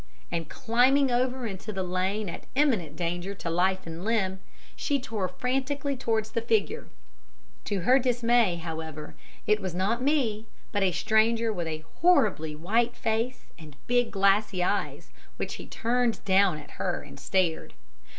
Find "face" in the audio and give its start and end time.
12.95-13.43